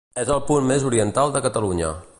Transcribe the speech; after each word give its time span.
És 0.21 0.29
el 0.35 0.39
punt 0.47 0.65
més 0.71 0.87
oriental 0.91 1.37
de 1.37 1.47
Catalunya. 1.49 1.97